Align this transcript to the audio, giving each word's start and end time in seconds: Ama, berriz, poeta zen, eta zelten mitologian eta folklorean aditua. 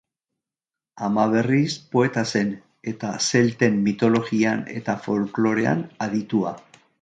Ama, 1.07 1.25
berriz, 1.33 1.73
poeta 1.95 2.23
zen, 2.31 2.49
eta 2.93 3.11
zelten 3.27 3.77
mitologian 3.89 4.65
eta 4.81 4.97
folklorean 5.05 5.85
aditua. 6.09 6.57